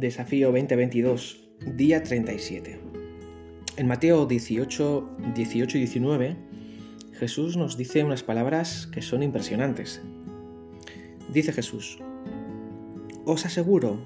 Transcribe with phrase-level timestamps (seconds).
[0.00, 1.40] Desafío 2022,
[1.74, 2.78] día 37.
[3.78, 6.36] En Mateo 18, 18 y 19,
[7.14, 10.00] Jesús nos dice unas palabras que son impresionantes.
[11.32, 11.98] Dice Jesús,
[13.24, 13.98] Os aseguro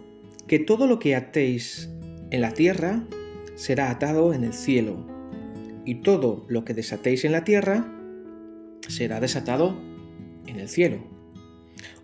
[0.46, 1.90] que todo lo que atéis
[2.30, 3.04] en la tierra
[3.54, 5.06] será atado en el cielo,
[5.84, 7.86] y todo lo que desatéis en la tierra
[8.88, 9.76] será desatado
[10.46, 11.04] en el cielo.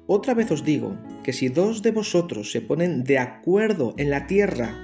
[0.07, 0.95] Otra vez os digo
[1.29, 4.75] que si dos de vosotros se ponen de acuerdo en la tierra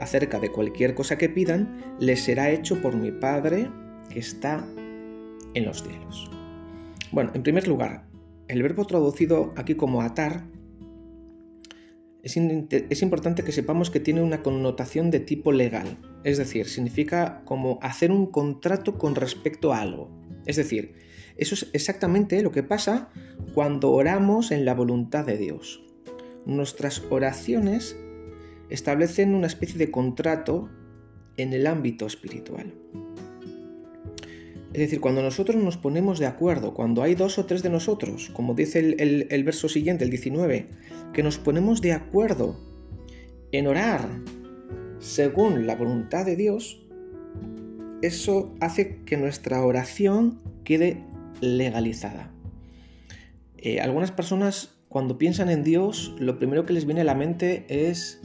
[0.00, 3.70] acerca de cualquier cosa que pidan, les será hecho por mi Padre
[4.10, 4.66] que está
[5.54, 6.28] en los cielos.
[7.12, 8.08] Bueno, en primer lugar,
[8.48, 10.48] el verbo traducido aquí como atar
[12.24, 17.42] es, es, importante que sepamos que tiene una connotación de tipo legal, es decir, significa
[17.44, 20.10] como hacer un contrato con respecto a algo.
[20.46, 20.96] Es decir,
[21.36, 23.10] eso es exactamente lo que pasa
[23.54, 25.82] cuando oramos en la voluntad de Dios.
[26.44, 27.96] Nuestras oraciones
[28.70, 30.68] establecen una especie de contrato
[31.36, 32.72] en el ámbito espiritual.
[34.72, 38.30] Es decir, cuando nosotros nos ponemos de acuerdo, cuando hay dos o tres de nosotros,
[38.34, 40.68] como dice el, el, verso siguiente, el 19,
[41.14, 42.56] que nos ponemos de acuerdo
[43.52, 44.06] en orar
[44.98, 46.86] según la voluntad de Dios,
[48.02, 51.02] eso hace que nuestra oración quede
[51.40, 52.30] legalizada.
[53.58, 57.66] Eh, algunas personas cuando piensan en Dios, lo primero que les viene a la mente
[57.68, 58.20] es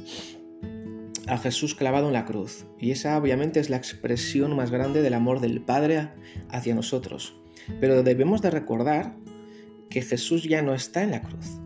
[1.28, 2.66] a Jesús clavado en la cruz.
[2.80, 6.10] Y esa obviamente es la expresión más grande del amor del Padre
[6.50, 7.36] hacia nosotros.
[7.80, 9.16] Pero debemos de recordar
[9.90, 11.60] que Jesús ya no está en la cruz.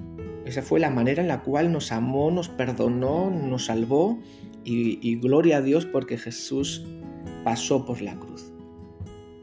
[0.45, 4.19] Esa fue la manera en la cual nos amó, nos perdonó, nos salvó
[4.63, 6.85] y, y gloria a Dios porque Jesús
[7.43, 8.54] pasó por la cruz.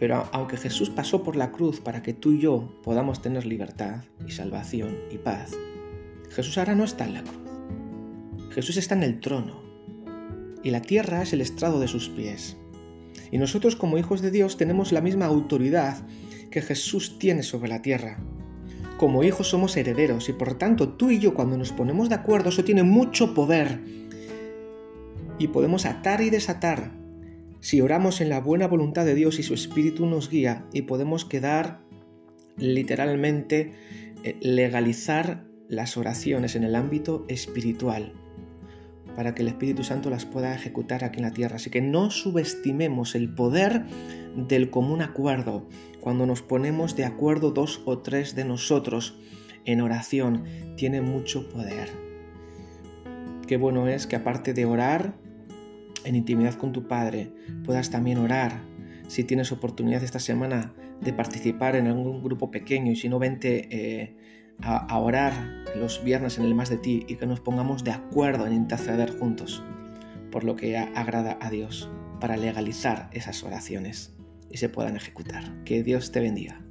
[0.03, 4.03] Pero aunque Jesús pasó por la cruz para que tú y yo podamos tener libertad
[4.27, 5.53] y salvación y paz,
[6.31, 8.51] Jesús ahora no está en la cruz.
[8.51, 9.63] Jesús está en el trono
[10.65, 12.57] y la tierra es el estrado de sus pies.
[13.31, 16.05] Y nosotros como hijos de Dios tenemos la misma autoridad
[16.51, 18.19] que Jesús tiene sobre la tierra.
[18.99, 22.49] Como hijos somos herederos y por tanto tú y yo cuando nos ponemos de acuerdo
[22.49, 23.79] eso tiene mucho poder
[25.39, 27.02] y podemos atar y desatar
[27.63, 31.25] si oramos en la buena voluntad de Dios y su Espíritu nos guía y podemos
[31.25, 31.81] quedar
[32.57, 33.73] literalmente
[34.25, 38.15] eh, legalizar las oraciones en el ámbito espiritual
[39.15, 41.57] para que el Espíritu Santo las pueda ejecutar aquí en la tierra.
[41.57, 43.85] Así que no subestimemos el poder
[44.35, 45.69] del común acuerdo
[46.01, 49.21] cuando nos ponemos de acuerdo dos o tres de nosotros
[49.65, 50.45] en oración.
[50.77, 51.91] Tiene mucho poder.
[53.47, 55.15] Qué bueno es que aparte de orar,
[56.05, 57.33] en intimidad con tu Padre,
[57.65, 58.63] puedas también orar.
[59.09, 63.69] Si tienes oportunidad esta semana de participar en algún grupo pequeño y si no, vente
[63.71, 64.17] eh,
[64.61, 65.33] a, a orar
[65.77, 69.19] los viernes en el más de ti y que nos pongamos de acuerdo en interceder
[69.19, 69.63] juntos
[70.31, 74.15] por lo que agrada a Dios para legalizar esas oraciones
[74.51, 75.63] y se puedan ejecutar.
[75.65, 76.63] Que Dios te bendiga.